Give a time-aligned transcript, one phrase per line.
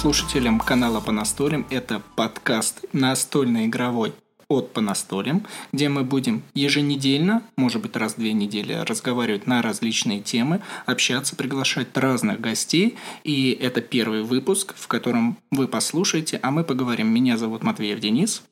[0.00, 1.66] Слушателям канала по настолям.
[1.68, 4.14] Это подкаст настольно-игровой
[4.48, 9.60] от по настолям, где мы будем еженедельно, может быть раз в две недели, разговаривать на
[9.60, 12.96] различные темы, общаться, приглашать разных гостей.
[13.24, 17.08] И это первый выпуск, в котором вы послушаете, а мы поговорим.
[17.08, 18.42] Меня зовут Матвеев Денис.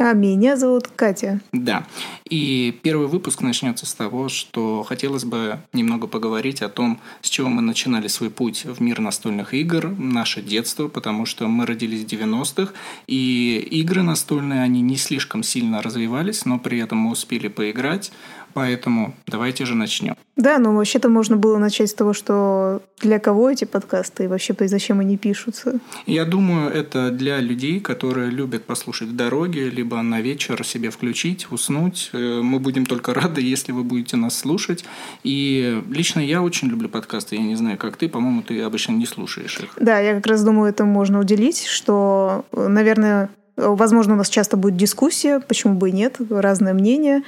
[0.00, 1.40] А меня зовут Катя.
[1.52, 1.86] Да.
[2.28, 7.48] И первый выпуск начнется с того, что хотелось бы немного поговорить о том, с чего
[7.48, 12.06] мы начинали свой путь в мир настольных игр, наше детство, потому что мы родились в
[12.06, 12.72] 90-х,
[13.06, 18.12] и игры настольные, они не слишком сильно развивались, но при этом мы успели поиграть
[18.54, 20.16] Поэтому давайте же начнем.
[20.36, 24.54] Да, но вообще-то можно было начать с того, что для кого эти подкасты и вообще
[24.60, 25.80] зачем они пишутся.
[26.06, 31.50] Я думаю, это для людей, которые любят послушать в дороге, либо на вечер себе включить,
[31.50, 32.10] уснуть.
[32.12, 34.84] Э, мы будем только рады, если вы будете нас слушать.
[35.24, 37.36] И лично я очень люблю подкасты.
[37.36, 39.72] Я не знаю, как ты, по-моему, ты обычно не слушаешь их.
[39.76, 44.76] Да, я как раз думаю, это можно уделить, что, наверное, возможно, у нас часто будет
[44.76, 47.22] дискуссия, почему бы и нет, разное мнение.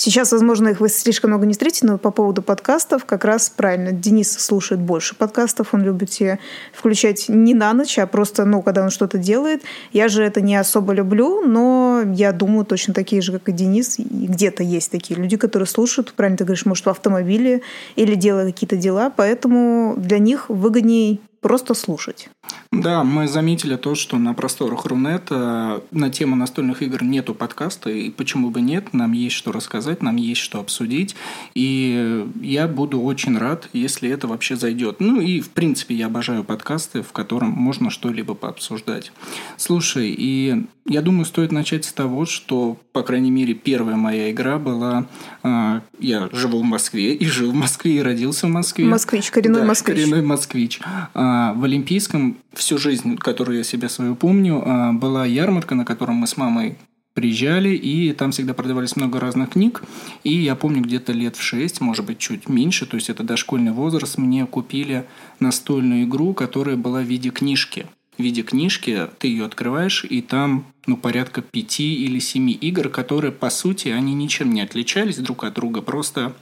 [0.00, 3.92] Сейчас, возможно, их вы слишком много не встретите, но по поводу подкастов как раз правильно.
[3.92, 6.38] Денис слушает больше подкастов, он любит себе
[6.72, 9.62] включать не на ночь, а просто, ну, когда он что-то делает.
[9.92, 13.98] Я же это не особо люблю, но я думаю, точно такие же, как и Денис.
[13.98, 17.60] И где-то есть такие люди, которые слушают, правильно ты говоришь, может, в автомобиле
[17.94, 22.28] или делая какие-то дела, поэтому для них выгоднее просто слушать.
[22.72, 28.10] Да, мы заметили то, что на просторах Рунета на тему настольных игр нету подкаста, и
[28.10, 31.16] почему бы нет, нам есть что рассказать, нам есть что обсудить,
[31.54, 34.96] и я буду очень рад, если это вообще зайдет.
[35.00, 39.12] Ну и, в принципе, я обожаю подкасты, в котором можно что-либо пообсуждать.
[39.56, 44.58] Слушай, и я думаю, стоит начать с того, что, по крайней мере, первая моя игра
[44.58, 45.06] была...
[45.44, 48.84] Э, я живу в Москве, и жил в Москве, и родился в Москве.
[48.86, 49.96] Москвич, коренной да, москвич.
[49.96, 50.80] коренной москвич.
[51.14, 56.16] А, в Олимпийском всю жизнь, которую я себя свою помню, а, была ярмарка, на котором
[56.16, 56.76] мы с мамой
[57.14, 59.84] приезжали, и там всегда продавались много разных книг.
[60.24, 63.72] И я помню, где-то лет в 6, может быть, чуть меньше, то есть это дошкольный
[63.72, 65.04] возраст, мне купили
[65.38, 67.86] настольную игру, которая была в виде книжки
[68.20, 73.32] в виде книжки, ты ее открываешь, и там ну, порядка пяти или семи игр, которые,
[73.32, 76.34] по сути, они ничем не отличались друг от друга, просто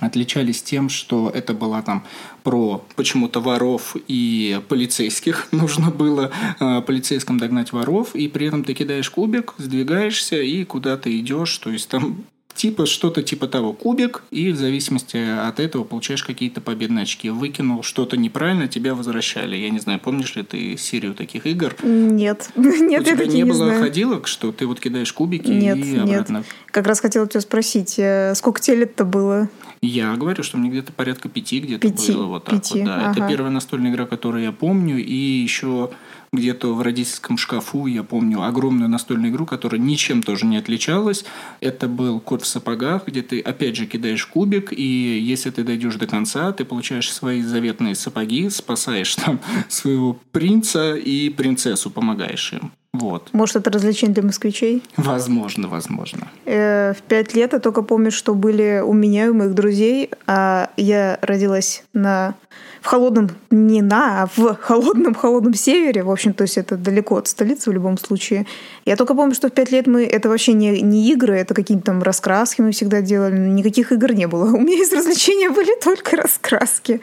[0.00, 2.04] отличались тем, что это была там
[2.42, 5.48] про почему-то воров и полицейских.
[5.52, 6.30] Нужно было
[6.60, 11.56] э, полицейским догнать воров, и при этом ты кидаешь кубик, сдвигаешься и куда ты идешь.
[11.58, 12.24] То есть там
[12.54, 17.30] типа что-то типа того кубик, и в зависимости от этого получаешь какие-то победные очки.
[17.30, 19.56] Выкинул что-то неправильно, тебя возвращали.
[19.56, 21.74] Я не знаю, помнишь ли ты серию таких игр?
[21.82, 23.82] Нет, нет, У тебя я не, не было знаю.
[23.82, 26.02] ходилок, что ты вот кидаешь кубики Нет, и нет.
[26.02, 26.44] обратно?
[26.66, 29.48] Как раз хотела тебя спросить, э, сколько тебе лет-то было?
[29.80, 32.86] Я говорю, что мне где-то порядка пяти где-то Пяти, было вот так пяти, вот.
[32.86, 33.10] Да.
[33.10, 33.28] Это ага.
[33.28, 35.90] первая настольная игра, которую я помню, и еще
[36.32, 41.26] где-то в родительском шкафу я помню огромную настольную игру, которая ничем тоже не отличалась.
[41.60, 45.96] Это был кот в сапогах, где ты опять же кидаешь кубик, и если ты дойдешь
[45.96, 52.72] до конца, ты получаешь свои заветные сапоги, спасаешь там своего принца и принцессу, помогаешь им.
[52.94, 53.30] Вот.
[53.32, 54.82] Может, это развлечение для москвичей?
[54.96, 56.28] Возможно, возможно.
[56.44, 60.10] Э, В пять лет я только помню, что были у меня и у моих друзей,
[60.26, 62.34] а я родилась на
[62.82, 67.16] в холодном, не на, а в холодном, холодном севере, в общем, то есть это далеко
[67.16, 68.44] от столицы в любом случае.
[68.84, 71.84] Я только помню, что в пять лет мы, это вообще не, не игры, это какие-то
[71.84, 74.44] там раскраски мы всегда делали, никаких игр не было.
[74.56, 77.00] У меня из развлечения были только раскраски.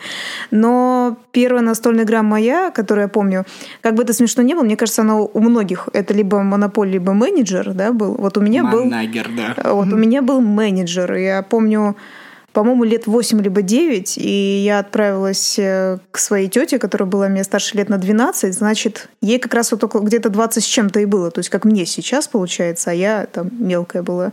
[0.51, 3.45] Но первая настольная игра моя, которую я помню,
[3.81, 7.13] как бы это смешно не было, мне кажется, она у многих, это либо монополь, либо
[7.13, 8.15] менеджер, да, был.
[8.15, 8.83] Вот у меня был...
[8.83, 9.71] Манагер, да.
[9.71, 11.13] Вот у меня был менеджер.
[11.13, 11.95] Я помню,
[12.53, 17.43] по-моему, лет 8 либо 9, и я отправилась э, к своей тете, которая была мне
[17.43, 21.05] старше лет на 12, значит, ей как раз вот около где-то 20 с чем-то и
[21.05, 24.31] было, то есть как мне сейчас получается, а я там мелкая была.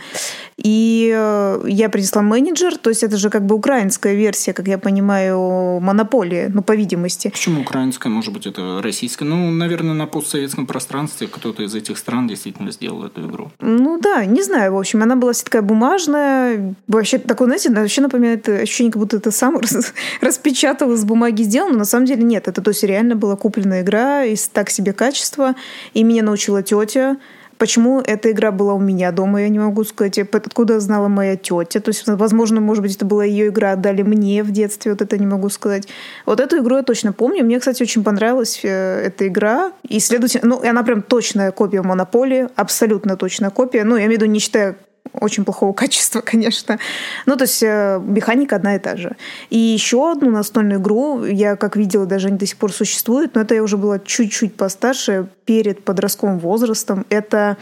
[0.57, 4.79] И э, я принесла менеджер, то есть это же как бы украинская версия, как я
[4.79, 7.29] понимаю, монополии, ну, по видимости.
[7.29, 9.25] Почему украинская, может быть, это российская?
[9.25, 13.51] Ну, наверное, на постсоветском пространстве кто-то из этих стран действительно сделал эту игру.
[13.61, 18.01] Ну да, не знаю, в общем, она была вся такая бумажная, вообще такой, знаете, вообще
[18.07, 22.23] напоминает ощущение, как будто это сам рас- распечатал из бумаги сделал, но на самом деле
[22.23, 25.55] нет, это то есть реально была купленная игра из так себе качества,
[25.95, 27.17] и меня научила тетя,
[27.59, 30.19] Почему эта игра была у меня дома, я не могу сказать.
[30.19, 31.81] Откуда знала моя тетя.
[31.81, 35.17] То есть, возможно, может быть, это была ее игра, отдали мне в детстве, вот это
[35.17, 35.89] не могу сказать.
[36.27, 37.45] Вот эту игру я точно помню.
[37.45, 39.73] Мне, кстати, очень понравилась э, эта игра.
[39.89, 43.85] И, следовательно, ну, она прям точная копия Монополии, абсолютно точная копия.
[43.85, 44.77] Ну, я имею в виду, не считая
[45.13, 46.79] очень плохого качества, конечно.
[47.27, 49.17] Ну, то есть э, механика одна и та же.
[49.51, 53.41] И еще одну настольную игру, я как видела, даже они до сих пор существуют, но
[53.43, 57.07] это я уже была чуть-чуть постарше, перед подростковым возрастом.
[57.09, 57.57] Это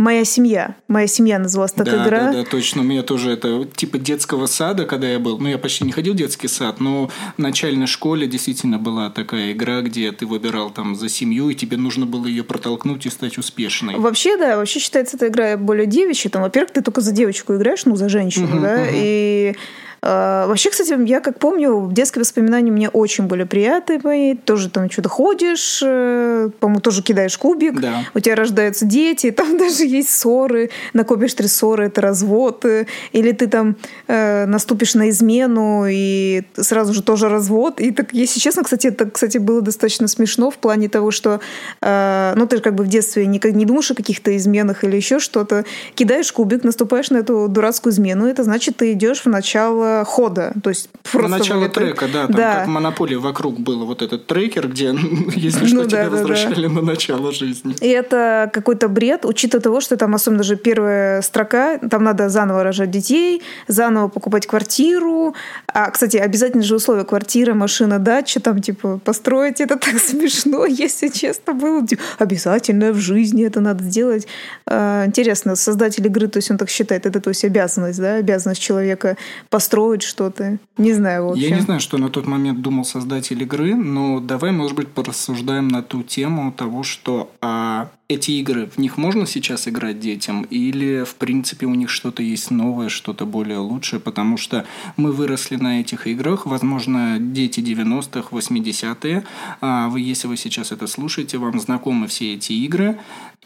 [0.00, 0.76] Моя семья.
[0.88, 2.20] Моя семья называлась так да, игра.
[2.20, 2.80] Да, да, точно.
[2.80, 5.38] У меня тоже это типа детского сада, когда я был.
[5.38, 9.52] Ну, я почти не ходил в детский сад, но в начальной школе действительно была такая
[9.52, 13.36] игра, где ты выбирал там за семью, и тебе нужно было ее протолкнуть и стать
[13.36, 13.96] успешной.
[13.96, 16.30] Вообще, да, вообще считается эта игра более девичья.
[16.30, 18.90] Там, во-первых, ты только за девочку играешь, ну, за женщину, угу, да, угу.
[18.94, 19.54] и
[20.02, 24.34] вообще, кстати, я как помню, детские воспоминания мне очень были приятные мои.
[24.34, 27.80] Тоже там что-то ходишь, э, по-моему, тоже кидаешь кубик.
[27.80, 28.04] Да.
[28.14, 30.70] У тебя рождаются дети, там даже есть ссоры.
[30.94, 32.64] Накопишь три ссоры, это развод.
[33.12, 33.76] Или ты там
[34.06, 37.80] э, наступишь на измену, и сразу же тоже развод.
[37.80, 41.40] И так, если честно, кстати, это, кстати, было достаточно смешно в плане того, что
[41.82, 44.96] э, ну, ты же как бы в детстве никак не думаешь о каких-то изменах или
[44.96, 45.64] еще что-то.
[45.94, 50.52] Кидаешь кубик, наступаешь на эту дурацкую измену, это значит, ты идешь в начало хода.
[50.62, 52.54] То есть просто на начало вот трека, да, там да.
[52.56, 54.94] как в монополии вокруг был вот этот трекер, где,
[55.36, 56.74] если что, ну, тебя да, возвращали да.
[56.74, 57.74] на начало жизни.
[57.80, 62.62] И это какой-то бред, учитывая того, что там особенно даже первая строка, там надо заново
[62.62, 65.34] рожать детей, заново покупать квартиру.
[65.66, 69.60] А, кстати, обязательно же условия квартира, машина, дача, там типа построить.
[69.60, 71.86] Это так смешно, если честно было.
[71.86, 74.26] Типа, обязательно в жизни это надо сделать.
[74.66, 78.60] А, интересно, создатель игры, то есть он так считает, это то есть обязанность, да, обязанность
[78.60, 79.16] человека
[79.48, 80.58] построить строить что-то.
[80.76, 81.42] Не знаю, в общем.
[81.42, 85.68] Я не знаю, что на тот момент думал создатель игры, но давай, может быть, порассуждаем
[85.68, 91.04] на ту тему того, что а, эти игры, в них можно сейчас играть детям, или,
[91.04, 94.66] в принципе, у них что-то есть новое, что-то более лучшее, потому что
[94.96, 99.24] мы выросли на этих играх, возможно, дети 90-х, 80-е,
[99.60, 102.98] а вы, если вы сейчас это слушаете, вам знакомы все эти игры,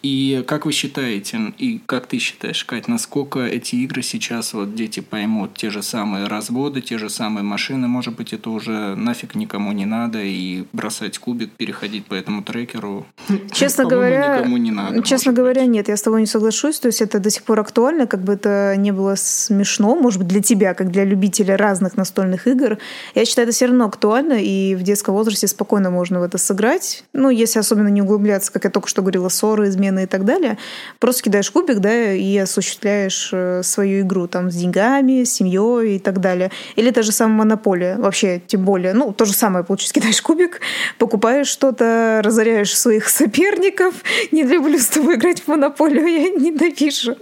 [0.04, 5.00] и как вы считаете, и как ты считаешь, Кать, насколько эти игры сейчас вот дети
[5.00, 5.54] поймут?
[5.54, 9.86] Те же самые разводы, те же самые машины, может быть, это уже нафиг никому не
[9.86, 13.06] надо, и бросать кубик, переходить по этому трекеру,
[13.50, 15.02] честно говоря, никому не надо.
[15.02, 15.70] Честно говоря, быть.
[15.70, 18.34] нет, я с тобой не соглашусь, то есть это до сих пор актуально, как бы
[18.34, 22.78] это не было смешно, может быть, для тебя, как для любителя разных настольных игр.
[23.14, 27.04] Я считаю, это все равно актуально, и в детском возрасте спокойно можно в это сыграть.
[27.12, 30.58] Ну, если особенно не углубляться, как я только что говорила, ссоры, измены, и так далее.
[30.98, 35.98] Просто кидаешь кубик, да, и осуществляешь э, свою игру там с деньгами, с семьей и
[35.98, 36.50] так далее.
[36.76, 40.60] Или та же самая монополия, вообще, тем более, ну, то же самое, получается, кидаешь кубик,
[40.98, 43.94] покупаешь что-то, разоряешь своих соперников.
[44.32, 47.16] Не люблю с тобой играть в монополию, я ненавижу.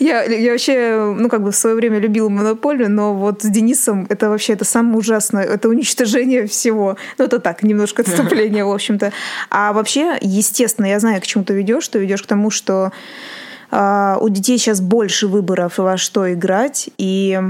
[0.00, 4.06] Я, я вообще, ну, как бы в свое время любила монополию, но вот с Денисом
[4.08, 6.96] это вообще это самое ужасное, это уничтожение всего.
[7.18, 9.12] Ну, это так, немножко отступление, в общем-то.
[9.50, 12.92] А вообще, естественно, я знаю, к чему ты ведешь, ты ведешь к тому, что
[13.70, 17.40] э, у детей сейчас больше выборов во что играть, и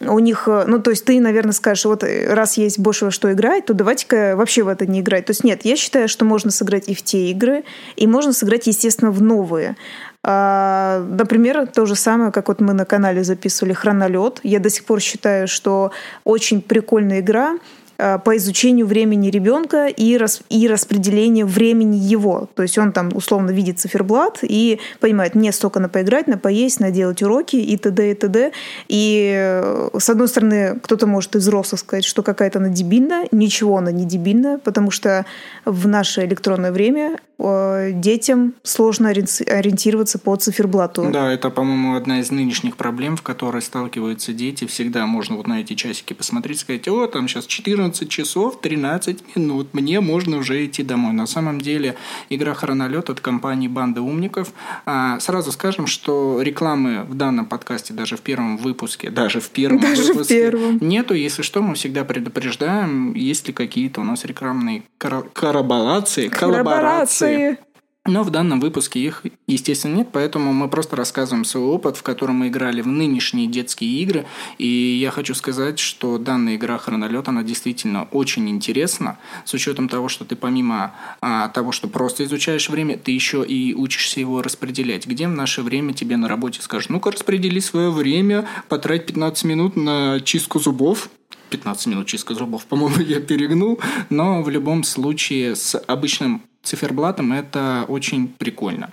[0.00, 3.66] у них, ну, то есть ты, наверное, скажешь, вот раз есть больше во что играть,
[3.66, 5.26] то давайте-ка вообще в это не играть.
[5.26, 7.64] То есть нет, я считаю, что можно сыграть и в те игры,
[7.96, 9.76] и можно сыграть, естественно, в новые.
[10.22, 14.40] А, например, то же самое, как вот мы на канале записывали «Хронолет».
[14.42, 15.92] Я до сих пор считаю, что
[16.24, 22.48] очень прикольная игра, Э, по изучению времени ребенка и, рас, и распределению времени его.
[22.54, 26.80] То есть он там условно видит циферблат и понимает, мне столько на поиграть, на поесть,
[26.80, 28.10] на делать уроки и т.д.
[28.10, 28.52] и т.д.
[28.88, 33.78] И э, с одной стороны, кто-то может из взрослых сказать, что какая-то она дебильная, ничего
[33.78, 35.24] она не дебильная, потому что
[35.64, 41.08] в наше электронное время Э, детям сложно ориентироваться по циферблату.
[41.12, 44.66] Да, это, по-моему, одна из нынешних проблем, в которой сталкиваются дети.
[44.66, 49.68] Всегда можно вот на эти часики посмотреть, сказать, о, там сейчас 14 часов 13 минут,
[49.72, 51.12] мне можно уже идти домой.
[51.12, 51.96] На самом деле
[52.30, 54.52] игра «Хронолет» от компании «Банда умников».
[54.84, 59.80] А, сразу скажем, что рекламы в данном подкасте даже в первом выпуске, даже в первом
[59.80, 60.78] даже выпуске в первом.
[60.80, 61.14] нету.
[61.14, 67.58] Если что, мы всегда предупреждаем, есть ли какие-то у нас рекламные коллаборации, коллаборации эмоции.
[68.06, 72.36] Но в данном выпуске их, естественно, нет, поэтому мы просто рассказываем свой опыт, в котором
[72.36, 74.26] мы играли в нынешние детские игры.
[74.58, 80.08] И я хочу сказать, что данная игра «Хронолет», она действительно очень интересна, с учетом того,
[80.08, 85.06] что ты помимо а, того, что просто изучаешь время, ты еще и учишься его распределять.
[85.06, 89.76] Где в наше время тебе на работе скажут, ну-ка распредели свое время, потрать 15 минут
[89.76, 91.08] на чистку зубов,
[91.50, 97.84] 15 минут чистка зубов, по-моему, я перегнул, но в любом случае с обычным циферблатом это
[97.88, 98.90] очень прикольно.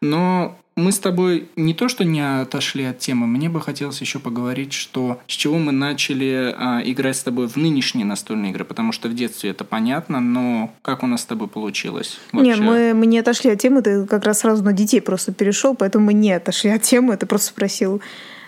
[0.00, 4.18] Но мы с тобой не то что не отошли от темы, мне бы хотелось еще
[4.18, 8.92] поговорить, что с чего мы начали а, играть с тобой в нынешние настольные игры, потому
[8.92, 12.18] что в детстве это понятно, но как у нас с тобой получилось?
[12.32, 12.50] Вообще?
[12.50, 15.74] Нет, мы, мы не отошли от темы, ты как раз сразу на детей просто перешел,
[15.74, 18.00] поэтому мы не отошли от темы, ты просто спросил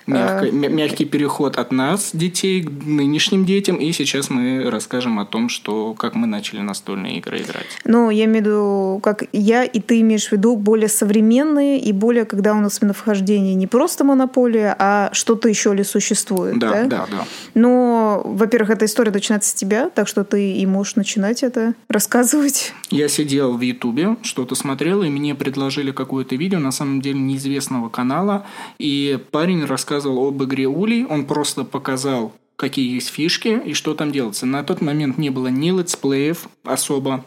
[0.07, 0.53] Мягкий, а...
[0.53, 3.77] мягкий переход от нас, детей, к нынешним детям.
[3.77, 7.67] И сейчас мы расскажем о том, что, как мы начали настольные игры играть.
[7.85, 11.93] Ну, я имею в виду, как я и ты имеешь в виду более современные и
[11.93, 16.59] более, когда у нас именно вхождение не просто монополия, а что-то еще ли существует.
[16.59, 17.07] Да, да, да.
[17.11, 17.27] да.
[17.55, 22.73] Но, во-первых, эта история начинается с тебя, так что ты и можешь начинать это рассказывать.
[22.91, 27.89] Я сидел в Ютубе, что-то смотрел, и мне предложили какое-то видео, на самом деле неизвестного
[27.89, 28.45] канала,
[28.79, 33.95] и парень рассказывал рассказывал об игре Улей, он просто показал, какие есть фишки и что
[33.95, 34.45] там делается.
[34.45, 37.25] На тот момент не было ни летсплеев особо,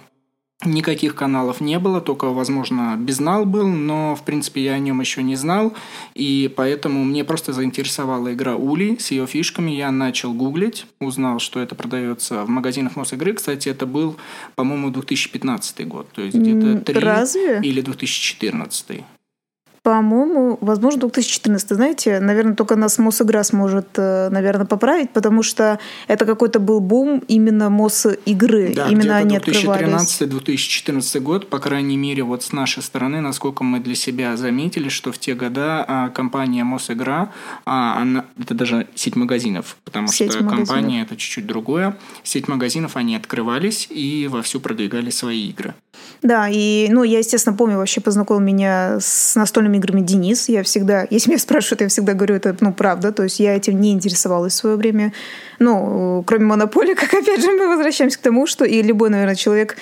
[0.65, 5.21] Никаких каналов не было, только, возможно, Безнал был, но, в принципе, я о нем еще
[5.21, 5.75] не знал,
[6.15, 9.69] и поэтому мне просто заинтересовала игра Ули с ее фишками.
[9.69, 13.33] Я начал гуглить, узнал, что это продается в магазинах Мосигры.
[13.33, 14.15] Кстати, это был,
[14.55, 17.59] по-моему, 2015 год, то есть где-то 3 Разве?
[17.61, 19.03] или 2014.
[19.87, 21.69] По-моему, возможно, 2014.
[21.69, 25.79] Знаете, наверное, только нас Мосигра сможет, э, наверное, поправить, потому что
[26.09, 28.73] это какой-то был бум именно Мосигры.
[28.75, 33.95] Да, именно они 2013-2014 год, по крайней мере, вот с нашей стороны, насколько мы для
[33.95, 37.31] себя заметили, что в те года а, компания Мосигра,
[37.65, 40.67] а, она, это даже сеть магазинов, потому сеть что магазинов.
[40.67, 41.95] компания это чуть-чуть другое.
[42.23, 45.75] Сеть магазинов, они открывались и вовсю продвигали свои игры.
[46.21, 50.49] Да, и, ну, я, естественно, помню, вообще познакомил меня с настольными играми Денис.
[50.49, 53.11] Я всегда, если меня спрашивают, я всегда говорю, это, ну, правда.
[53.11, 55.13] То есть я этим не интересовалась в свое время.
[55.59, 59.77] Ну, кроме монополии, как опять же мы возвращаемся к тому, что и любой, наверное, человек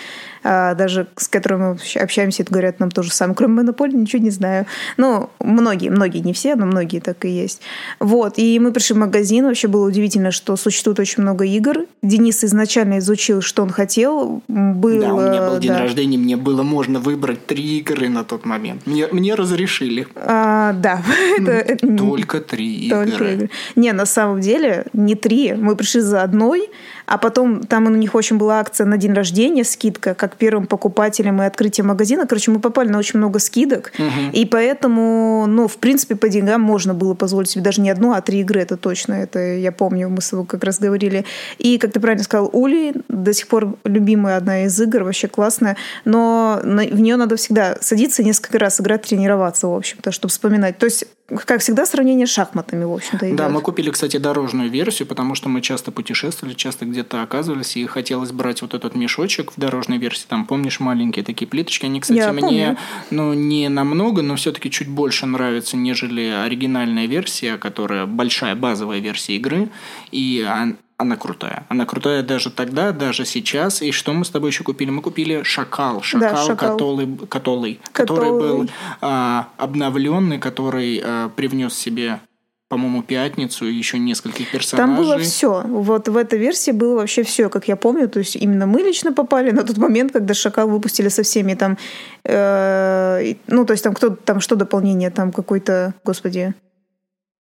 [0.46, 3.36] даже с которыми мы общаемся, это говорят нам то же самое.
[3.36, 4.68] Кроме монополии ничего не знаю.
[4.98, 7.62] Ну, многие, многие, не все, но многие так и есть.
[8.00, 11.86] Вот, и мы пришли в магазин, вообще было удивительно, что существует очень много игр.
[12.04, 14.44] Денис изначально изучил, что он хотел.
[14.48, 15.80] Был, да, у меня был день да.
[15.80, 18.86] рождения, мне было можно выбрать три игры на тот момент.
[18.86, 20.08] Мне, мне разрешили.
[20.16, 21.02] А, да.
[21.98, 23.50] Только три игры.
[23.76, 25.54] Не, на самом деле не три.
[25.54, 26.70] Мы пришли за одной,
[27.06, 31.42] а потом там у них очень была акция на день рождения, скидка, как первым покупателем
[31.42, 32.26] и открытие магазина.
[32.28, 34.32] Короче, мы попали на очень много скидок, угу.
[34.34, 38.22] и поэтому, ну, в принципе, по деньгам можно было позволить себе даже не одну, а
[38.22, 41.26] три игры, это точно, это я помню, мы с тобой как раз говорили.
[41.58, 45.78] И, как ты правильно сказал, Ули до сих пор любимая одна из игр, вообще классная,
[46.04, 50.78] но в нее надо всегда садиться несколько раз играть, тренироваться, в общем-то, чтобы вспоминать.
[50.78, 53.36] То есть как всегда, сравнение с шахматами, в общем-то, идет.
[53.36, 57.86] Да, мы купили, кстати, дорожную версию, потому что мы часто путешествовали, часто где-то оказывались, и
[57.88, 60.26] хотелось брать вот этот мешочек в дорожной версии.
[60.28, 61.86] Там, помнишь, маленькие такие плиточки?
[61.88, 62.78] Они, кстати, Я мне, помню.
[63.10, 69.36] ну, не намного, но все-таки чуть больше нравятся, нежели оригинальная версия, которая большая базовая версия
[69.36, 69.70] игры.
[70.12, 70.48] И
[70.98, 71.66] она крутая.
[71.70, 73.82] Она крутая даже тогда, даже сейчас.
[73.82, 74.90] И что мы с тобой еще купили?
[74.90, 76.02] Мы купили шакал.
[76.02, 76.72] Шакал, да, шакал.
[76.74, 78.70] Который, который, который был
[79.02, 82.20] а, обновленный, который а, привнес себе
[82.68, 84.96] по-моему, пятницу и еще нескольких персонажей.
[84.96, 85.62] Там было все.
[85.62, 88.10] Вот в этой версии было вообще все, как я помню.
[88.10, 91.78] То есть именно мы лично попали на тот момент, когда Шакал выпустили со всеми там,
[92.24, 96.56] э, ну то есть там кто там что дополнение, там какой-то, господи,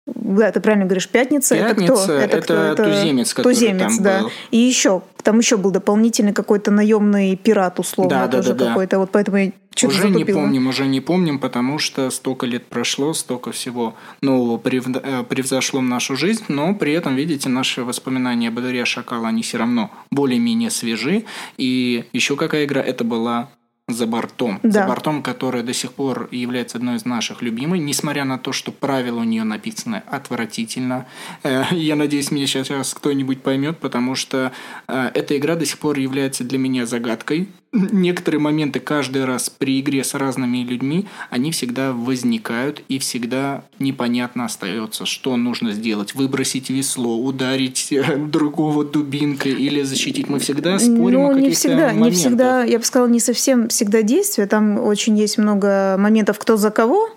[0.06, 1.54] да, ты правильно говоришь, пятница.
[1.54, 2.12] Пятница это кто?
[2.12, 2.54] Это, это, кто?
[2.54, 4.21] это туземец, который туземец, там да.
[4.23, 4.30] был.
[4.50, 8.99] И еще там еще был дополнительный какой-то наемный пират условно да, да, тоже да, какой-то.
[8.99, 10.18] Вот поэтому я что-то уже затупила.
[10.18, 15.80] не помним, уже не помним, потому что столько лет прошло, столько всего нового э, превзошло
[15.80, 20.71] в нашу жизнь, но при этом, видите, наши воспоминания об Шакала, они все равно более-менее
[20.71, 21.25] свежи.
[21.56, 22.82] И еще какая игра?
[22.82, 23.49] Это была
[23.92, 24.61] за бортом.
[24.62, 24.82] Да.
[24.82, 28.72] За бортом, которая до сих пор является одной из наших любимых, несмотря на то, что
[28.72, 31.06] правила у нее написаны отвратительно.
[31.42, 34.52] Э, я надеюсь, меня сейчас кто-нибудь поймет, потому что
[34.88, 39.81] э, эта игра до сих пор является для меня загадкой некоторые моменты каждый раз при
[39.81, 46.14] игре с разными людьми, они всегда возникают и всегда непонятно остается, что нужно сделать.
[46.14, 50.29] Выбросить весло, ударить э, другого дубинкой или защитить.
[50.29, 52.05] Мы всегда спорим ну, о каких-то не всегда, моментах.
[52.05, 54.47] Не всегда, я бы сказала, не совсем всегда действия.
[54.47, 57.09] Там очень есть много моментов, кто за кого.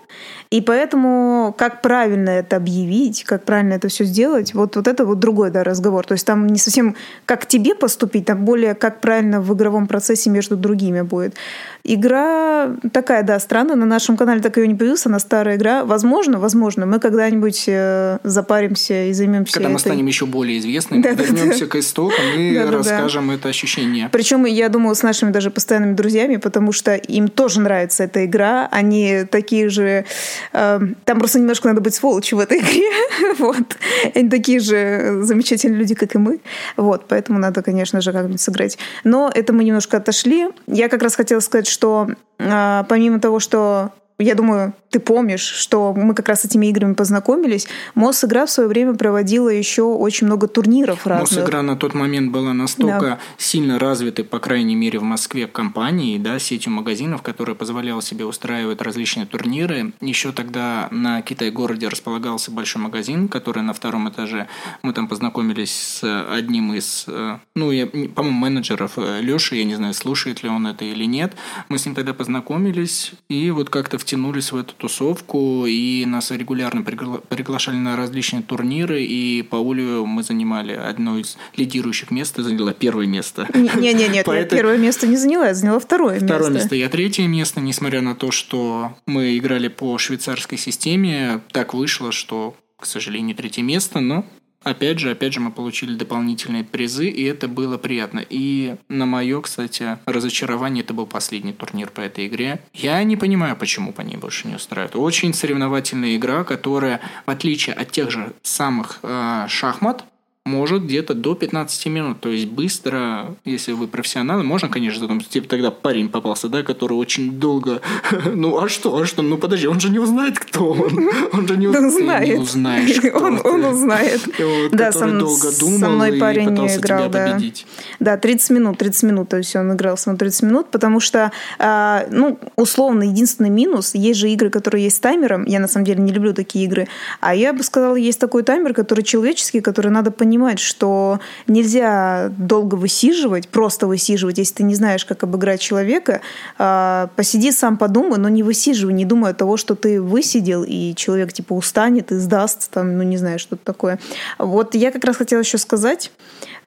[0.50, 5.18] И поэтому как правильно это объявить, как правильно это все сделать, вот, вот это вот
[5.18, 6.06] другой да, разговор.
[6.06, 10.30] То есть там не совсем как тебе поступить, там более как правильно в игровом процессе
[10.30, 11.34] между другими будет.
[11.82, 13.76] Игра такая, да, странная.
[13.76, 15.84] На нашем канале так ее не появилась, она старая игра.
[15.84, 19.72] Возможно, возможно, мы когда-нибудь э, запаримся и займемся Когда этой...
[19.72, 23.34] мы станем еще более известными, да, вернемся да, к истокам и да, расскажем да.
[23.34, 24.08] это ощущение.
[24.12, 28.68] Причем, я думаю, с нашими даже постоянными друзьями, потому что им тоже нравится эта игра.
[28.70, 30.04] Они такие же
[30.52, 32.90] там просто немножко надо быть сволочью в этой игре.
[33.38, 33.76] вот.
[34.14, 36.40] Они такие же замечательные люди, как и мы.
[36.76, 38.78] Вот, поэтому надо, конечно же, как-нибудь сыграть.
[39.04, 40.48] Но это мы немножко отошли.
[40.66, 45.92] Я как раз хотела сказать, что а, помимо того, что я думаю, ты помнишь, что
[45.92, 47.66] мы как раз с этими играми познакомились.
[47.94, 51.38] Мосигра в свое время проводила еще очень много турниров разных.
[51.38, 53.18] Мосигра на тот момент была настолько да.
[53.36, 58.80] сильно развитой, по крайней мере, в Москве компанией, да, сетью магазинов, которая позволяла себе устраивать
[58.80, 59.92] различные турниры.
[60.00, 64.48] Еще тогда на Китай-городе располагался большой магазин, который на втором этаже.
[64.82, 69.74] Мы там познакомились с одним из, э, ну, я, по-моему, менеджеров э, Леши, я не
[69.74, 71.34] знаю, слушает ли он это или нет.
[71.68, 76.80] Мы с ним тогда познакомились и вот как-то втянулись в эту тусовку, и нас регулярно
[76.80, 82.42] пригла- приглашали на различные турниры, и по Улю мы занимали одно из лидирующих мест, и
[82.42, 83.48] заняла первое место.
[83.52, 86.26] Не-не-не, я первое место не заняла, я заняла второе место.
[86.26, 91.74] Второе место, я третье место, несмотря на то, что мы играли по швейцарской системе, так
[91.74, 94.24] вышло, что, к сожалению, третье место, но
[94.66, 98.24] Опять же, опять же, мы получили дополнительные призы, и это было приятно.
[98.28, 102.60] И на мое, кстати, разочарование, это был последний турнир по этой игре.
[102.74, 104.96] Я не понимаю, почему по ней больше не устраивают.
[104.96, 110.04] Очень соревновательная игра, которая, в отличие от тех же самых э, шахмат,
[110.46, 112.20] может где-то до 15 минут.
[112.20, 116.94] То есть быстро, если вы профессионалы, можно, конечно, там, типа тогда парень попался, да, который
[116.94, 117.80] очень долго...
[118.36, 119.22] Ну, а что, а что?
[119.22, 121.10] Ну, подожди, он же не узнает, кто он.
[121.32, 122.28] Он же не узнает.
[122.28, 124.20] Не узнаешь, он, он узнает.
[124.46, 127.32] Вот, да, сам, долго думал со мной парень играл, да.
[127.32, 127.66] Победить.
[127.98, 131.32] Да, 30 минут, 30 минут, то есть он играл со мной 30 минут, потому что,
[131.58, 135.86] э, ну, условно, единственный минус, есть же игры, которые есть с таймером, я на самом
[135.86, 136.86] деле не люблю такие игры,
[137.20, 142.30] а я бы сказала, есть такой таймер, который человеческий, который надо понимать понимать, что нельзя
[142.36, 146.20] долго высиживать, просто высиживать, если ты не знаешь, как обыграть человека.
[146.58, 151.32] А, посиди сам подумай, но не высиживай, не думай того, что ты высидел, и человек
[151.32, 153.98] типа устанет и сдаст, там, ну не знаю, что-то такое.
[154.38, 156.10] Вот я как раз хотела еще сказать,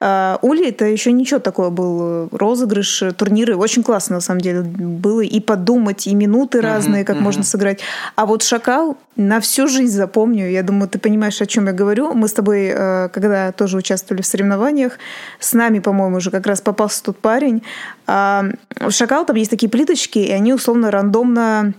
[0.02, 3.56] а, Ули это еще ничего такое был розыгрыш, турниры.
[3.56, 7.80] Очень классно, на самом деле, было и подумать, и минуты разные, как можно сыграть.
[8.16, 10.50] А вот Шакал на всю жизнь запомню.
[10.50, 12.14] Я думаю, ты понимаешь, о чем я говорю.
[12.14, 14.98] Мы с тобой, э, когда тоже участвовали в соревнованиях,
[15.38, 17.62] с нами, по-моему, уже как раз попался тот парень.
[18.06, 18.46] А,
[18.80, 21.74] в Шакал там есть такие плиточки, и они условно рандомно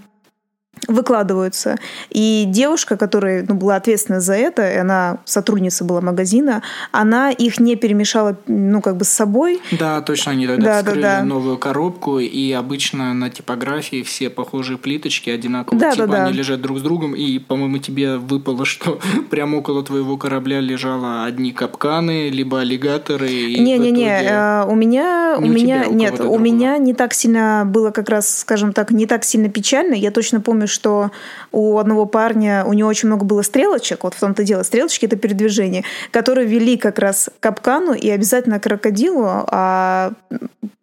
[0.87, 1.77] выкладываются.
[2.09, 7.59] И девушка, которая ну, была ответственна за это, и она сотрудница была магазина, она их
[7.59, 9.61] не перемешала, ну, как бы с собой.
[9.71, 11.23] Да, точно, они тогда да, да, да.
[11.23, 16.25] новую коробку, и обычно на типографии все похожие плиточки одинакового да, типа, да, да.
[16.25, 21.25] они лежат друг с другом, и, по-моему, тебе выпало, что прямо около твоего корабля лежало
[21.25, 23.29] одни капканы, либо аллигаторы.
[23.29, 27.91] Не-не-не, э, у меня, не у меня, у нет, у меня не так сильно было
[27.91, 29.93] как раз, скажем так, не так сильно печально.
[29.93, 31.11] Я точно помню, что
[31.51, 35.15] у одного парня, у него очень много было стрелочек, вот в том-то дело, стрелочки— это
[35.15, 40.13] передвижение, которые вели как раз к капкану и обязательно к крокодилу, а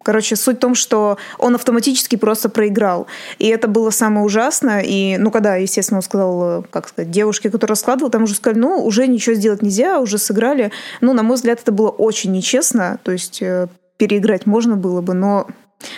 [0.01, 3.07] Короче, суть в том, что он автоматически просто проиграл.
[3.37, 4.81] И это было самое ужасное.
[4.81, 8.83] И, ну, когда, естественно, он сказал, как сказать, девушке, которая раскладывала, там уже сказали, ну,
[8.83, 10.71] уже ничего сделать нельзя, уже сыграли.
[11.01, 12.97] Ну, на мой взгляд, это было очень нечестно.
[13.03, 15.47] То есть э, переиграть можно было бы, но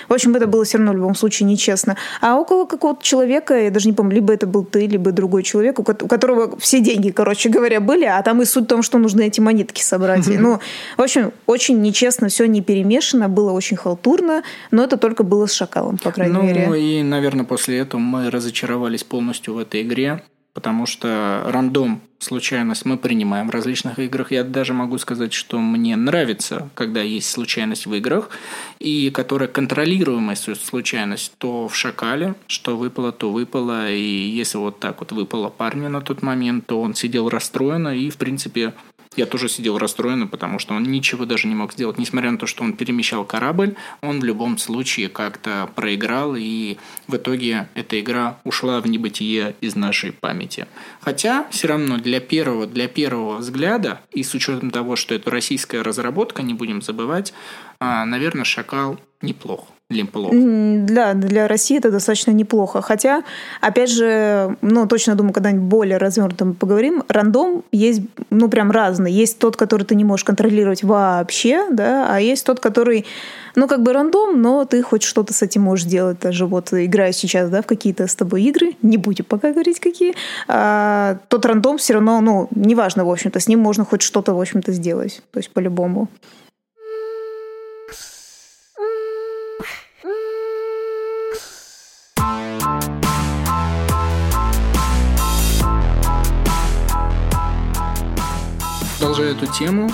[0.08, 1.98] в общем, это было все равно в любом случае нечестно.
[2.22, 5.80] А около какого-то человека, я даже не помню, либо это был ты, либо другой человек,
[5.80, 9.22] у которого все деньги, короче говоря, были, а там и суть в том, что нужно
[9.22, 10.28] эти монетки собрать.
[10.28, 10.60] Ну,
[10.98, 15.54] в общем, очень нечестно, все не перемешано, было очень халтурно, но это только было с
[15.54, 16.68] шакалом, по крайней ну, мере.
[16.68, 20.22] Ну и, наверное, после этого мы разочаровались полностью в этой игре
[20.54, 24.32] потому что рандом, случайность мы принимаем в различных играх.
[24.32, 28.30] Я даже могу сказать, что мне нравится, когда есть случайность в играх,
[28.80, 35.00] и которая контролируемая случайность, то в «Шакале», что выпало, то выпало, и если вот так
[35.00, 38.74] вот выпало парню на тот момент, то он сидел расстроенно, и, в принципе,
[39.16, 41.98] я тоже сидел расстроенный, потому что он ничего даже не мог сделать.
[41.98, 47.18] Несмотря на то, что он перемещал корабль, он в любом случае как-то проиграл, и в
[47.18, 50.66] итоге эта игра ушла в небытие из нашей памяти.
[51.02, 55.82] Хотя все равно для первого, для первого взгляда, и с учетом того, что это российская
[55.82, 57.34] разработка, не будем забывать,
[57.80, 59.68] а, наверное, «Шакал» неплох.
[59.92, 60.36] Неплохо.
[60.36, 62.82] Для, России это достаточно неплохо.
[62.82, 63.24] Хотя,
[63.62, 69.12] опять же, ну, точно думаю, когда-нибудь более развернуто поговорим, рандом есть, ну, прям разный.
[69.12, 73.06] Есть тот, который ты не можешь контролировать вообще, да, а есть тот, который,
[73.56, 76.20] ну, как бы рандом, но ты хоть что-то с этим можешь делать.
[76.20, 80.16] Даже вот играю сейчас, да, в какие-то с тобой игры, не будем пока говорить какие,
[80.48, 84.42] а, тот рандом все равно, ну, неважно, в общем-то, с ним можно хоть что-то, в
[84.42, 85.22] общем-то, сделать.
[85.32, 86.08] То есть по-любому.
[99.24, 99.90] Эту тему.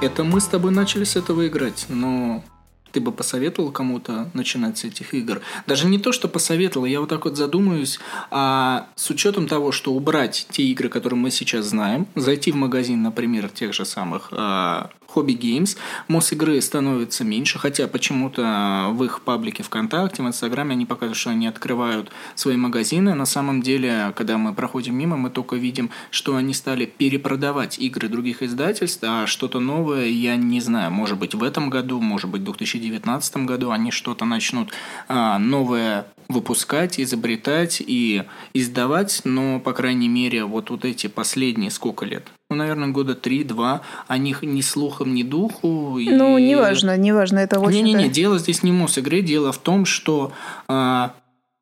[0.00, 2.42] Это мы с тобой начали с этого играть, но
[2.92, 5.40] ты бы посоветовал кому-то начинать с этих игр?
[5.66, 7.98] Даже не то, что посоветовал, я вот так вот задумаюсь,
[8.30, 13.02] а с учетом того, что убрать те игры, которые мы сейчас знаем, зайти в магазин,
[13.02, 15.76] например, тех же самых а, Hobby Games,
[16.08, 21.30] МОС игры становится меньше, хотя почему-то в их паблике ВКонтакте, в Инстаграме они показывают, что
[21.30, 23.14] они открывают свои магазины.
[23.14, 28.08] На самом деле, когда мы проходим мимо, мы только видим, что они стали перепродавать игры
[28.08, 32.42] других издательств, а что-то новое, я не знаю, может быть в этом году, может быть
[32.42, 32.44] в
[32.78, 34.72] 2019 году они что-то начнут
[35.08, 42.04] а, новое выпускать, изобретать и издавать, но, по крайней мере, вот, вот эти последние сколько
[42.04, 42.24] лет?
[42.50, 45.98] Ну, наверное, года три-два, о них ни слухом, ни духу.
[45.98, 46.10] И...
[46.10, 47.84] Ну, неважно, неважно, это очень...
[47.84, 50.32] Не-не-не, дело здесь не мус игры, дело в том, что
[50.66, 51.14] а,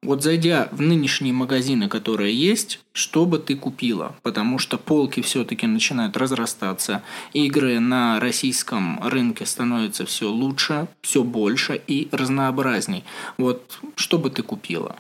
[0.07, 4.15] вот зайдя в нынешние магазины, которые есть, что бы ты купила?
[4.23, 11.81] Потому что полки все-таки начинают разрастаться, игры на российском рынке становятся все лучше, все больше
[11.87, 13.05] и разнообразней.
[13.37, 14.97] Вот что бы ты купила?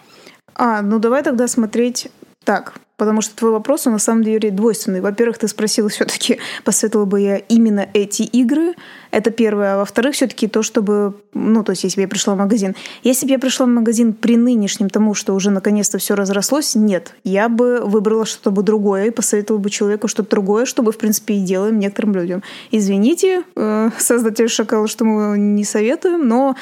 [0.54, 2.08] А, ну давай тогда смотреть
[2.44, 5.00] так, потому что твой вопрос, он на самом деле двойственный.
[5.00, 8.74] Во-первых, ты спросил все-таки, посоветовала бы я именно эти игры.
[9.10, 9.74] Это первое.
[9.74, 11.14] А во-вторых, все-таки то, чтобы...
[11.34, 12.74] Ну, то есть, если бы я пришла в магазин.
[13.02, 17.14] Если бы я пришла в магазин при нынешнем тому, что уже наконец-то все разрослось, нет.
[17.24, 21.34] Я бы выбрала что-то бы другое и посоветовала бы человеку что-то другое, чтобы, в принципе,
[21.34, 22.42] и делаем некоторым людям.
[22.70, 26.56] Извините, э, создатель шакала, что мы не советуем, но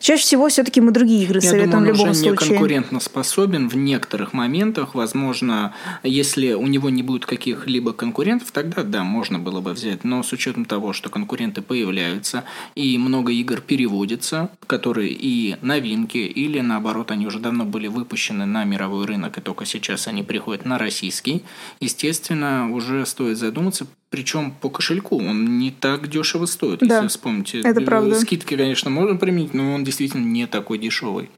[0.00, 2.48] Чаще всего все-таки мы другие игры Я советуем думаю, в любом он случае.
[2.48, 4.94] не конкурентно способен в некоторых моментах.
[4.94, 10.04] Возможно, если у него не будет каких-либо конкурентов, тогда да, можно было бы взять.
[10.04, 16.60] Но с учетом того, что конкуренты появляются и много игр переводится, которые и новинки, или
[16.60, 20.78] наоборот, они уже давно были выпущены на мировой рынок, и только сейчас они приходят на
[20.78, 21.42] российский,
[21.80, 27.60] естественно, уже стоит задуматься, причем по кошельку он не так дешево стоит, да, если вспомните.
[27.60, 28.14] Это правда.
[28.14, 31.28] Скидки, конечно, можно применить, но он действительно не такой дешевый.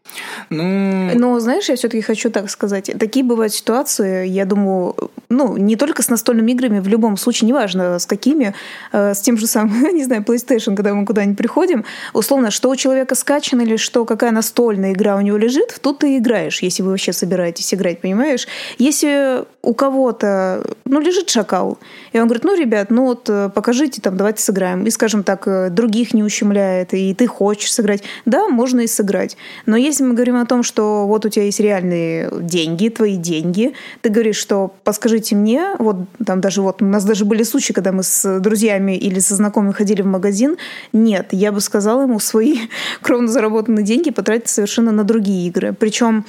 [0.50, 1.10] Ну...
[1.14, 2.90] Но знаешь, я все-таки хочу так сказать.
[2.98, 4.94] Такие бывают ситуации, я думаю,
[5.30, 8.54] ну, не только с настольными играми, в любом случае, неважно с какими,
[8.92, 12.76] э, с тем же самым, не знаю, PlayStation, когда мы куда-нибудь приходим, условно, что у
[12.76, 16.90] человека скачано или что, какая настольная игра у него лежит, тут ты играешь, если вы
[16.90, 18.46] вообще собираетесь играть, понимаешь?
[18.76, 21.78] Если у кого-то, ну, лежит шакал,
[22.12, 24.86] и он говорит, ну, ребят, ну вот э, покажите, там, давайте сыграем.
[24.86, 28.02] И, скажем так, э, других не ущемляет, и ты хочешь сыграть.
[28.24, 29.36] Да, можно и сыграть.
[29.66, 33.74] Но если мы говорим о том, что вот у тебя есть реальные деньги, твои деньги,
[34.02, 37.92] ты говоришь, что подскажите мне, вот там даже вот у нас даже были случаи, когда
[37.92, 40.56] мы с друзьями или со знакомыми ходили в магазин,
[40.92, 42.58] нет, я бы сказала ему свои
[43.02, 45.72] кровно заработанные деньги потратить совершенно на другие игры.
[45.72, 46.24] Причем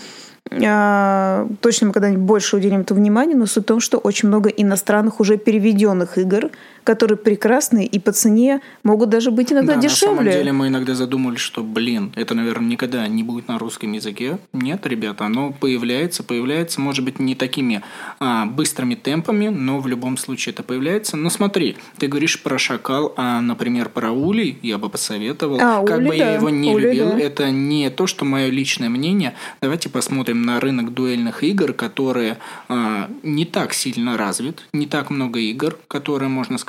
[0.49, 5.19] точно мы когда-нибудь больше уделим это внимание, но суть в том, что очень много иностранных
[5.19, 6.49] уже переведенных игр,
[6.83, 10.15] которые прекрасные и по цене могут даже быть иногда да, дешевле.
[10.15, 13.91] На самом деле мы иногда задумались, что, блин, это, наверное, никогда не будет на русском
[13.91, 14.39] языке.
[14.53, 17.81] Нет, ребята, оно появляется, появляется, может быть, не такими
[18.19, 21.17] а, быстрыми темпами, но в любом случае это появляется.
[21.17, 25.59] Но смотри, ты говоришь про шакал, а, например, про улей я бы посоветовал.
[25.61, 26.25] А, как ули, бы да.
[26.25, 27.19] я его не ули, любил, да.
[27.19, 29.33] это не то, что мое личное мнение.
[29.61, 32.37] Давайте посмотрим на рынок дуэльных игр, которые
[32.67, 36.68] а, не так сильно развит, не так много игр, которые, можно сказать,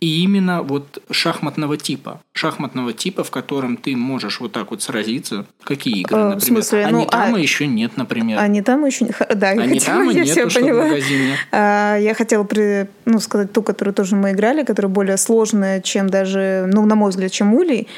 [0.00, 2.20] и именно вот шахматного типа.
[2.32, 5.46] Шахматного типа, в котором ты можешь вот так вот сразиться.
[5.62, 6.40] Какие игры, Э, например?
[6.40, 6.84] в смысле?
[6.84, 8.38] а Ну, не там а- еще нет, например.
[8.40, 9.04] А не там еще...
[9.06, 10.82] не- Х- Да, я А не хотела, там и я нету, всё что в поняла.
[10.84, 11.36] магазине.
[11.52, 16.08] А, Я хотела при, ну, сказать ту, которую тоже мы играли, которая более сложная, чем
[16.08, 17.88] даже, ну, на мой взгляд, чем Улей.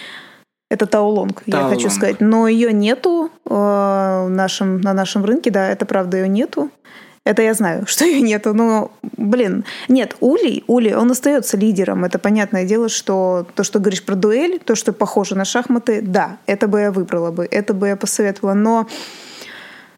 [0.68, 1.74] Это Таулонг, я Таулонг.
[1.74, 2.20] хочу сказать.
[2.20, 6.70] Но ее нету э, нашем, на нашем рынке, да, это правда, ее нету.
[7.26, 8.54] Это я знаю, что ее нету.
[8.54, 12.04] Но, блин, нет, Улей, Улей, он остается лидером.
[12.04, 16.38] Это понятное дело, что то, что говоришь про дуэль, то, что похоже на шахматы, да,
[16.46, 18.54] это бы я выбрала бы, это бы я посоветовала.
[18.54, 18.86] Но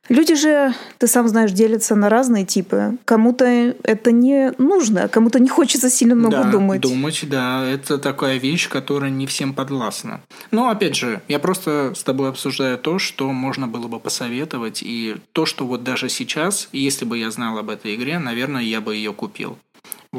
[0.09, 2.97] Люди же, ты сам знаешь, делятся на разные типы.
[3.05, 6.81] Кому-то это не нужно, а кому-то не хочется сильно много да, думать.
[6.81, 10.21] Думать, да, это такая вещь, которая не всем подвластна.
[10.51, 15.17] Но опять же, я просто с тобой обсуждаю то, что можно было бы посоветовать, и
[15.33, 18.95] то, что вот даже сейчас, если бы я знал об этой игре, наверное, я бы
[18.97, 19.59] ее купил.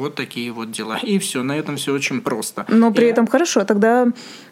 [0.00, 0.98] Вот такие вот дела.
[1.02, 2.64] И все, на этом все очень просто.
[2.68, 4.08] Но при Я- этом хорошо, тогда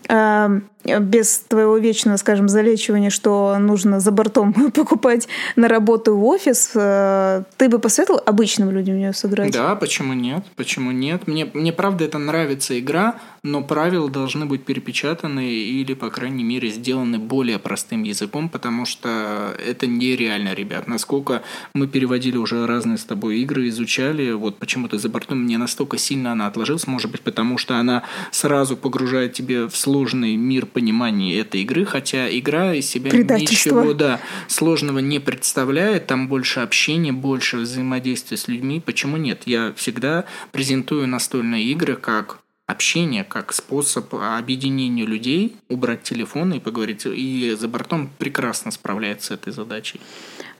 [0.08, 0.60] э,
[1.00, 7.44] без твоего вечного, скажем, залечивания, что нужно за бортом покупать на работу в офис, э,
[7.56, 9.52] ты бы посоветовал обычным людям в нее сыграть?
[9.52, 10.44] Да, почему нет?
[10.56, 11.26] Почему нет?
[11.26, 16.68] Мне, мне правда это нравится игра, но правила должны быть перепечатаны или, по крайней мере,
[16.68, 20.86] сделаны более простым языком, потому что это нереально, ребят.
[20.86, 21.42] Насколько
[21.74, 26.32] мы переводили уже разные с тобой игры, изучали, вот почему-то за бортом мне настолько сильно
[26.32, 31.62] она отложилась, может быть, потому что она сразу погружает тебя в сложный мир понимания этой
[31.62, 38.36] игры, хотя игра из себя ничего да, сложного не представляет, там больше общения, больше взаимодействия
[38.36, 38.82] с людьми.
[38.84, 39.42] Почему нет?
[39.46, 47.06] Я всегда презентую настольные игры как общение как способ объединения людей, убрать телефоны и поговорить.
[47.06, 50.00] И за бортом прекрасно справляется с этой задачей.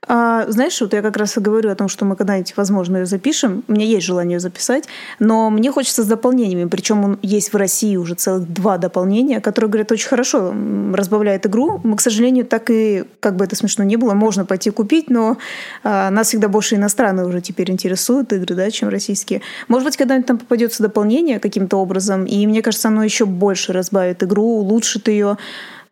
[0.07, 3.07] А, знаешь, вот я как раз и говорю о том, что мы когда-нибудь, возможно, ее
[3.07, 3.62] запишем.
[3.68, 4.85] У меня есть желание ее записать,
[5.18, 6.68] но мне хочется с дополнениями.
[6.68, 10.55] Причем есть в России уже целых два дополнения, которые, говорят, очень хорошо
[10.94, 11.81] разбавляют игру.
[11.85, 15.37] Мы, к сожалению, так и, как бы это смешно не было, можно пойти купить, но
[15.85, 19.42] а, нас всегда больше иностранные уже теперь интересуют игры, да, чем российские.
[19.68, 24.22] Может быть, когда-нибудь там попадется дополнение каким-то образом, и мне кажется, оно еще больше разбавит
[24.22, 25.38] игру, улучшит ее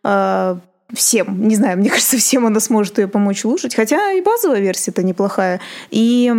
[0.03, 0.59] а,
[0.93, 1.47] всем.
[1.47, 3.75] Не знаю, мне кажется, всем она сможет ее помочь улучшить.
[3.75, 5.59] Хотя и базовая версия-то неплохая.
[5.89, 6.33] И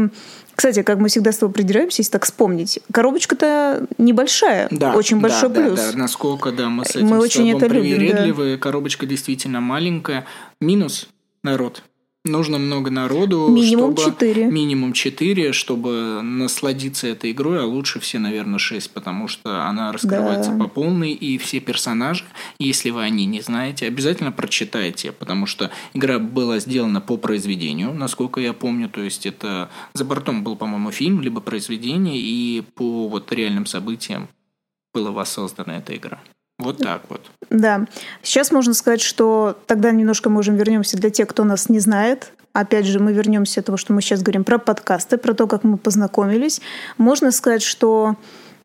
[0.54, 5.50] кстати, как мы всегда с тобой придираемся, если так вспомнить, коробочка-то небольшая, да, очень большой
[5.50, 5.78] да, плюс.
[5.78, 8.56] Да, да, насколько, да, мы с этим мы очень это любим, да.
[8.56, 10.26] коробочка действительно маленькая.
[10.60, 11.08] Минус
[11.44, 11.84] народ
[12.28, 13.48] нужно много народу.
[13.48, 14.46] Минимум чтобы, 4.
[14.46, 20.52] Минимум 4, чтобы насладиться этой игрой, а лучше все, наверное, 6, потому что она раскрывается
[20.52, 20.64] да.
[20.64, 22.24] по полной, и все персонажи,
[22.58, 27.92] если вы о ней не знаете, обязательно прочитайте, потому что игра была сделана по произведению,
[27.94, 33.08] насколько я помню, то есть это за бортом был, по-моему, фильм, либо произведение, и по
[33.08, 34.28] вот реальным событиям
[34.92, 36.20] была воссоздана эта игра.
[36.58, 37.20] Вот так вот.
[37.50, 37.86] Да.
[38.22, 42.32] Сейчас можно сказать, что тогда немножко можем вернемся для тех, кто нас не знает.
[42.52, 45.62] Опять же, мы вернемся к тому, что мы сейчас говорим про подкасты, про то, как
[45.62, 46.60] мы познакомились.
[46.96, 48.16] Можно сказать, что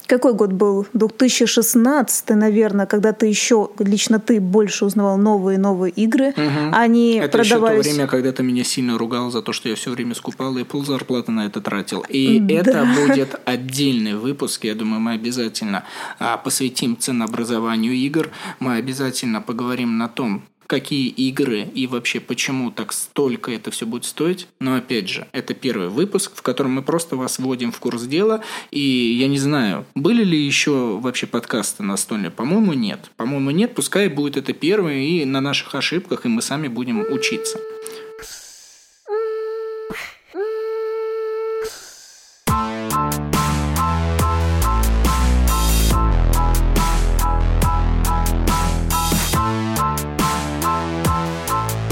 [0.07, 0.87] какой год был?
[0.93, 6.29] 2016, наверное, когда ты еще, лично ты, больше узнавал новые и новые игры.
[6.29, 6.69] Угу.
[6.73, 7.79] Они это продавались...
[7.79, 10.57] еще то время, когда ты меня сильно ругал за то, что я все время скупал
[10.57, 12.03] и пол зарплаты на это тратил.
[12.09, 12.53] И да.
[12.55, 14.63] это будет отдельный выпуск.
[14.65, 15.83] Я думаю, мы обязательно
[16.19, 18.29] а, посвятим ценообразованию игр.
[18.59, 24.05] Мы обязательно поговорим на том, какие игры и вообще почему так столько это все будет
[24.05, 24.47] стоить.
[24.59, 28.43] Но опять же, это первый выпуск, в котором мы просто вас вводим в курс дела.
[28.71, 32.31] И я не знаю, были ли еще вообще подкасты настольные?
[32.31, 33.11] По-моему, нет.
[33.17, 33.75] По-моему, нет.
[33.75, 37.59] Пускай будет это первый и на наших ошибках, и мы сами будем учиться.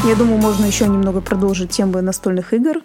[0.04, 2.82] Я думаю, можно еще немного продолжить тему настольных игр.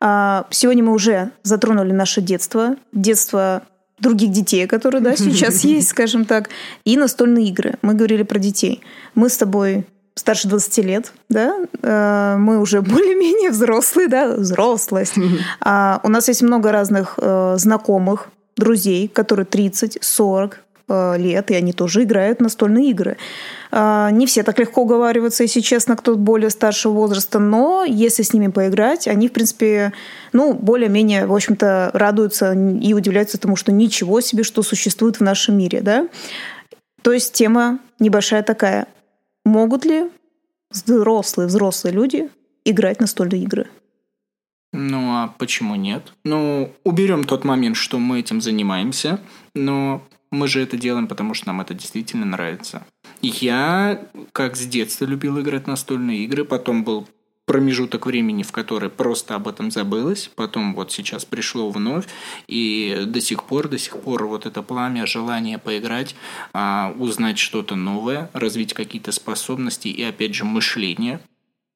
[0.00, 3.62] А, сегодня мы уже затронули наше детство, детство
[3.98, 6.48] других детей, которые да, сейчас есть, скажем так,
[6.84, 7.74] и настольные игры.
[7.82, 8.80] Мы говорили про детей.
[9.14, 15.14] Мы с тобой старше 20 лет, да, а, мы уже более-менее взрослые, да, взрослость.
[15.60, 21.54] А, у нас есть много разных э, знакомых, друзей, которые 30, 40, Э, лет, и
[21.54, 23.16] они тоже играют настольные игры.
[23.70, 28.32] А, не все так легко уговариваются, если честно, кто более старшего возраста, но если с
[28.32, 29.92] ними поиграть, они, в принципе,
[30.32, 35.56] ну, более-менее, в общем-то, радуются и удивляются тому, что ничего себе, что существует в нашем
[35.56, 36.08] мире, да.
[37.02, 38.86] То есть тема небольшая такая.
[39.44, 40.10] Могут ли
[40.70, 42.30] взрослые, взрослые люди
[42.64, 43.68] играть настольные игры?
[44.72, 46.12] Ну, а почему нет?
[46.24, 49.20] Ну, уберем тот момент, что мы этим занимаемся,
[49.54, 50.02] но
[50.34, 52.86] мы же это делаем, потому что нам это действительно нравится.
[53.22, 57.08] Я, как с детства, любил играть настольные игры, потом был
[57.46, 62.06] промежуток времени, в который просто об этом забылось, потом вот сейчас пришло вновь,
[62.46, 66.16] и до сих пор, до сих пор вот это пламя, желание поиграть,
[66.52, 71.20] а, узнать что-то новое, развить какие-то способности и, опять же, мышление,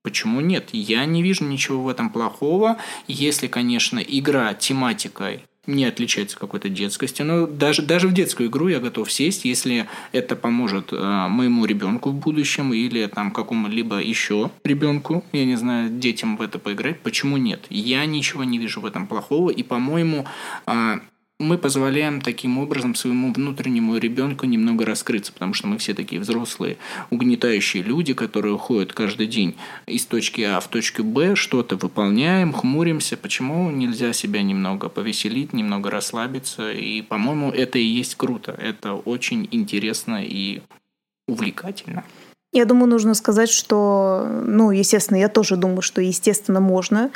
[0.05, 0.71] Почему нет?
[0.73, 7.27] Я не вижу ничего в этом плохого, если, конечно, игра тематикой не отличается какой-то детскостью.
[7.27, 12.11] Но даже, даже в детскую игру я готов сесть, если это поможет э, моему ребенку
[12.11, 17.01] в будущем или там какому-либо еще ребенку, я не знаю, детям в это поиграть.
[17.01, 17.67] Почему нет?
[17.71, 19.51] Я ничего не вижу в этом плохого.
[19.51, 20.27] И, по-моему,
[20.67, 20.99] э,
[21.39, 26.79] мы позволяем таким образом своему внутреннему ребенку немного раскрыться, потому что мы все такие взрослые,
[27.11, 29.55] угнетающие люди, которые уходят каждый день
[29.87, 33.17] из точки А в точку Б, что-то выполняем, хмуримся.
[33.17, 36.73] Почему нельзя себя немного повеселить, немного расслабиться?
[36.73, 38.53] И, по-моему, это и есть круто.
[38.53, 40.63] Это очень интересно и
[41.29, 42.05] увлекательно.
[42.59, 47.11] Я думаю, нужно сказать, что, ну, естественно, я тоже думаю, что, естественно, можно.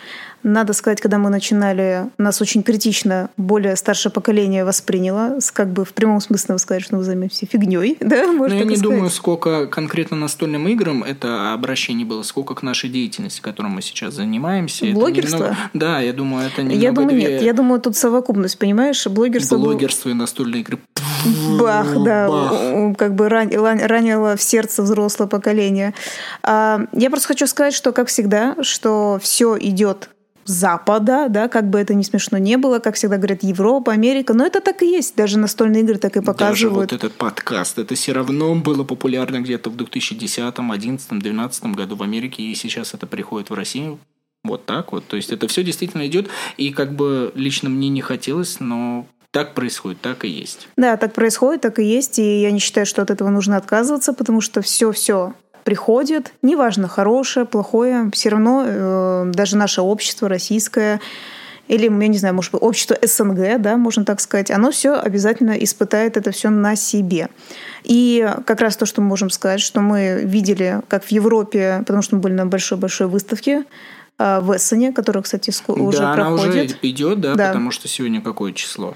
[0.44, 5.94] Надо сказать, когда мы начинали, нас очень критично более старшее поколение восприняло, как бы в
[5.94, 8.82] прямом смысле сказать, что мы займемся фигней, да, можно Но я не сказать.
[8.82, 14.14] думаю, сколько конкретно настольным играм это обращение было, сколько к нашей деятельности, которой мы сейчас
[14.14, 14.86] занимаемся.
[14.92, 15.38] Блогерство?
[15.38, 15.56] Немного...
[15.74, 17.32] Да, я думаю, это немного Я думаю, две...
[17.32, 19.58] нет, я думаю, тут совокупность, понимаешь, блогерство...
[19.58, 20.78] Блогерство и настольные игры.
[21.58, 22.96] Бах, да, Бах.
[22.96, 23.50] как бы ран...
[23.50, 25.94] ранило в сердце взрослое поколение.
[26.42, 30.10] А, я просто хочу сказать, что, как всегда, что все идет
[30.44, 34.44] Запада, да, как бы это ни смешно не было, как всегда говорят Европа, Америка, но
[34.44, 36.50] это так и есть, даже настольные игры так и показывают.
[36.50, 41.96] Даже вот этот подкаст, это все равно было популярно где-то в 2010, 2011, 2012 году
[41.96, 44.00] в Америке, и сейчас это приходит в Россию
[44.44, 45.06] вот так вот.
[45.06, 49.54] То есть это все действительно идет, и как бы лично мне не хотелось, но так
[49.54, 50.68] происходит, так и есть.
[50.76, 54.12] Да, так происходит, так и есть, и я не считаю, что от этого нужно отказываться,
[54.12, 55.32] потому что все-все
[55.64, 61.00] приходит, неважно, хорошее, плохое, все равно э, даже наше общество российское
[61.68, 65.52] или, я не знаю, может быть, общество СНГ, да, можно так сказать, оно все обязательно
[65.52, 67.28] испытает это все на себе.
[67.84, 72.02] И как раз то, что мы можем сказать, что мы видели, как в Европе, потому
[72.02, 73.64] что мы были на большой-большой выставке,
[74.18, 76.44] э, в Эссене, которая, кстати, уже да, проходит.
[76.44, 78.94] она уже идет, да, да, потому что сегодня какое число?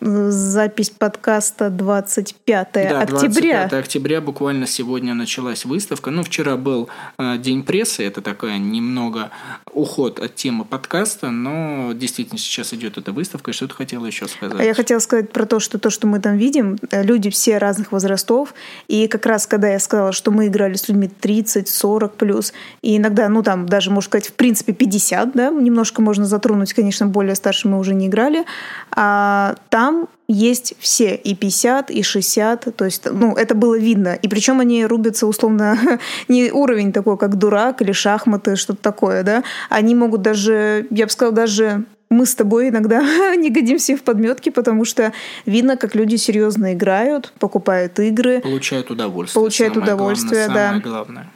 [0.00, 3.68] Запись подкаста 25 да, октября.
[3.68, 6.10] 25 октября буквально сегодня началась выставка.
[6.10, 9.30] Ну, вчера был э, день прессы, это такая немного
[9.72, 13.50] уход от темы подкаста, но действительно сейчас идет эта выставка.
[13.50, 14.64] И что ты хотела еще сказать?
[14.64, 17.92] Я хотела сказать про то, что то, что мы там видим, э, люди все разных
[17.92, 18.54] возрастов.
[18.88, 22.96] И как раз, когда я сказала, что мы играли с людьми 30, 40 плюс, и
[22.96, 27.34] иногда, ну там даже, можно сказать, в принципе 50, да, немножко можно затронуть, конечно, более
[27.34, 28.44] старше мы уже не играли,
[28.92, 34.14] а там там есть все и 50, и 60, то есть, ну, это было видно.
[34.14, 35.78] И причем они рубятся условно
[36.28, 39.42] не уровень такой, как дурак или шахматы, что-то такое, да.
[39.70, 43.00] Они могут даже, я бы сказала, даже мы с тобой иногда
[43.36, 45.14] не годимся в подметки, потому что
[45.46, 48.42] видно, как люди серьезно играют, покупают игры.
[48.42, 49.40] Получают удовольствие.
[49.40, 50.66] Получают самое удовольствие, главное, да.
[50.66, 51.30] Самое главное.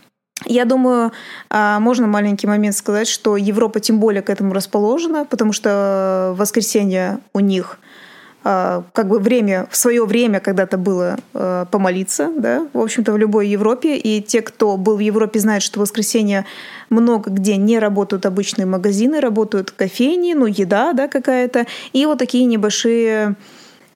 [0.46, 1.12] Я думаю,
[1.48, 6.40] а, можно маленький момент сказать, что Европа тем более к этому расположена, потому что в
[6.40, 7.78] воскресенье у них
[8.44, 13.48] как бы время, в свое время когда-то было а, помолиться, да, в общем-то, в любой
[13.48, 13.96] Европе.
[13.96, 16.44] И те, кто был в Европе, знают, что в воскресенье
[16.90, 21.66] много где не работают обычные магазины, работают кофейни, ну, еда, да, какая-то.
[21.94, 23.36] И вот такие небольшие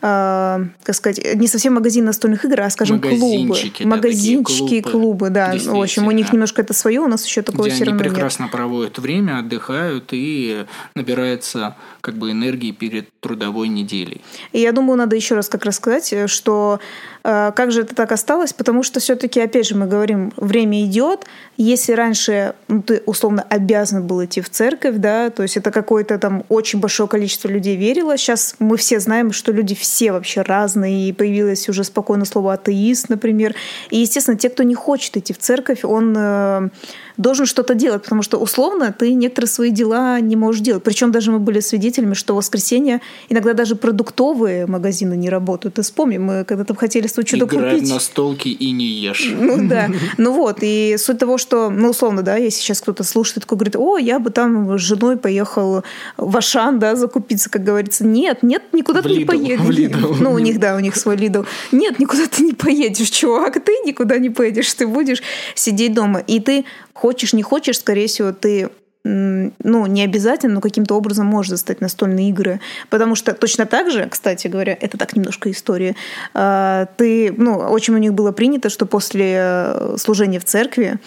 [0.01, 3.57] э, как сказать, не совсем магазин настольных игр, а, скажем, клубы.
[3.79, 4.91] Да, Магазинчики, клубы.
[4.91, 5.55] клубы, да.
[5.57, 8.09] В общем, у них немножко это свое, у нас еще такого Где все равно они
[8.09, 8.53] прекрасно нет.
[8.53, 14.21] проводят время, отдыхают и набирается как бы энергии перед трудовой неделей.
[14.53, 18.11] И я думаю, надо еще раз как раз сказать, что э, как же это так
[18.13, 21.27] осталось, потому что все-таки, опять же, мы говорим, время идет.
[21.59, 26.19] Если раньше ну, ты условно обязан был идти в церковь, да, то есть это какое-то
[26.19, 31.11] там очень большое количество людей верило, сейчас мы все знаем, что люди все вообще разные,
[31.11, 33.55] и появилось уже спокойно слово атеист, например.
[33.91, 36.69] И, естественно, те, кто не хочет идти в церковь, он э,
[37.19, 40.83] должен что-то делать, потому что условно ты некоторые свои дела не можешь делать.
[40.85, 45.75] Причем даже мы были свидетелями, что в воскресенье иногда даже продуктовые магазины не работают.
[45.75, 47.91] Ты вспомни, мы когда-то хотели что-то купить.
[47.91, 49.31] на столке и не ешь.
[49.39, 49.91] Ну да.
[50.17, 53.77] Ну вот, и суть того, что, ну условно, да, если сейчас кто-то слушает, такой говорит,
[53.77, 55.83] о, я бы там с женой поехал
[56.17, 58.05] в Ашан, да, закупиться, как говорится.
[58.05, 59.59] Нет, нет, никуда ты не поедешь.
[60.21, 61.43] Ну, у них, да, у них свой Лидл.
[61.73, 65.23] Нет, никуда ты не поедешь, чувак, ты никуда не поедешь, ты будешь
[65.55, 66.21] сидеть дома.
[66.21, 66.65] И ты
[66.99, 68.71] хочешь, не хочешь, скорее всего, ты
[69.09, 72.61] ну, не обязательно, но каким-то образом можешь достать настольные игры.
[72.91, 75.97] Потому что точно так же, кстати говоря, это так немножко история,
[76.35, 80.99] а, ты, ну, очень у них было принято, что после э, служения в церкви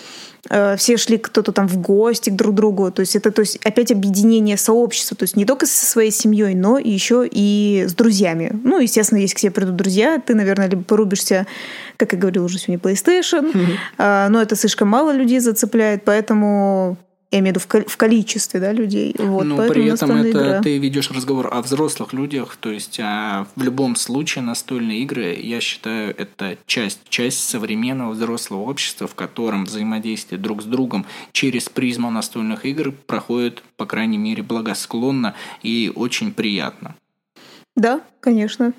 [0.50, 2.92] э, все шли кто-то там в гости к друг другу.
[2.92, 5.16] То есть это то есть опять объединение сообщества.
[5.16, 8.60] То есть не только со своей семьей, но еще и с друзьями.
[8.64, 11.46] Ну, естественно, если к тебе придут друзья, ты, наверное, либо порубишься,
[11.98, 14.30] как я говорила уже сегодня, PlayStation, mm-hmm.
[14.30, 16.98] но это слишком мало людей зацепляет, поэтому
[17.32, 19.16] я имею в виду в количестве да, людей.
[19.18, 20.62] Вот, Но при этом это игра.
[20.62, 25.62] ты ведешь разговор о взрослых людях, то есть а, в любом случае настольные игры, я
[25.62, 32.12] считаю, это часть, часть современного взрослого общества, в котором взаимодействие друг с другом через призму
[32.12, 36.96] настольных игр проходит, по крайней мере, благосклонно и очень приятно.
[37.78, 38.74] Да, конечно.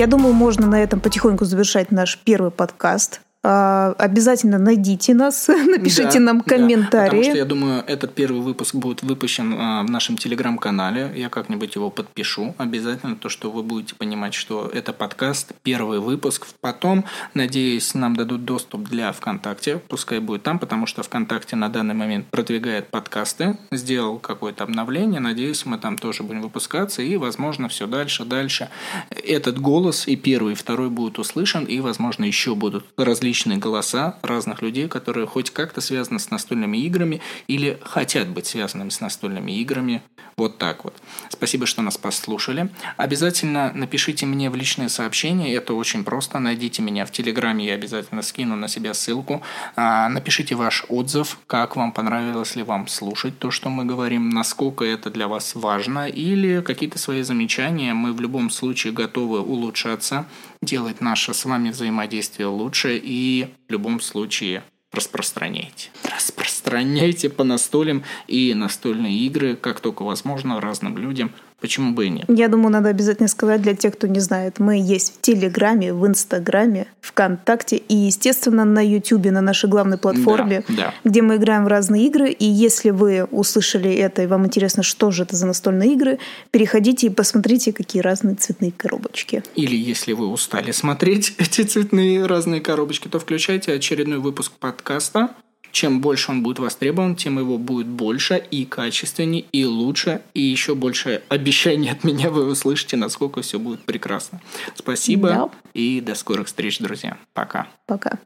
[0.00, 3.20] Я думаю, можно на этом потихоньку завершать наш первый подкаст.
[3.42, 7.06] А, обязательно найдите нас, напишите Да, нам да, комментарии.
[7.08, 11.10] потому что я думаю, этот первый выпуск будет выпущен а, в нашем телеграм-канале.
[11.16, 12.54] Я как-нибудь его подпишу.
[12.58, 16.48] Обязательно то, что вы будете понимать, что это подкаст, первый выпуск.
[16.60, 19.80] Потом, надеюсь, нам дадут доступ для ВКонтакте.
[19.88, 23.56] Пускай будет там, потому что ВКонтакте на данный момент продвигает подкасты.
[23.72, 25.20] Сделал какое-то обновление.
[25.20, 27.00] Надеюсь, мы там тоже будем выпускаться.
[27.00, 28.68] И, возможно, все дальше, дальше.
[29.10, 31.64] Этот голос и первый, и второй будут услышан.
[31.64, 37.20] И, возможно, еще будут различные голоса разных людей, которые хоть как-то связаны с настольными играми
[37.48, 40.02] или хотят быть связанными с настольными играми.
[40.36, 40.94] Вот так вот.
[41.28, 42.70] Спасибо, что нас послушали.
[42.96, 45.54] Обязательно напишите мне в личные сообщения.
[45.54, 46.38] Это очень просто.
[46.38, 47.66] Найдите меня в Телеграме.
[47.66, 49.42] Я обязательно скину на себя ссылку.
[49.76, 51.38] А, Напишите ваш отзыв.
[51.46, 54.30] Как вам понравилось ли вам слушать то, что мы говорим.
[54.30, 56.08] Насколько это для вас важно.
[56.08, 57.92] Или какие-то свои замечания.
[57.92, 60.24] Мы в любом случае готовы улучшаться.
[60.62, 63.00] Делать наше с вами взаимодействие лучше.
[63.02, 65.88] И в любом случае распространяйте.
[66.04, 71.32] Распространяйте по настолям и настольные игры, как только возможно, разным людям.
[71.60, 72.24] Почему бы и нет?
[72.28, 74.58] Я думаю, надо обязательно сказать для тех, кто не знает.
[74.58, 80.64] Мы есть в Телеграме, в Инстаграме, ВКонтакте и, естественно, на Ютубе, на нашей главной платформе,
[80.68, 80.94] Да, да.
[81.04, 82.30] где мы играем в разные игры.
[82.30, 86.18] И если вы услышали это и вам интересно, что же это за настольные игры,
[86.50, 89.42] переходите и посмотрите, какие разные цветные коробочки.
[89.54, 95.30] Или если вы устали смотреть эти цветные разные коробочки, то включайте очередной выпуск подкаста.
[95.72, 100.74] Чем больше он будет востребован, тем его будет больше и качественнее, и лучше, и еще
[100.74, 104.40] больше обещаний от меня вы услышите, насколько все будет прекрасно.
[104.74, 105.50] Спасибо Да.
[105.74, 107.16] и до скорых встреч, друзья.
[107.34, 107.68] Пока.
[107.86, 108.18] Пока.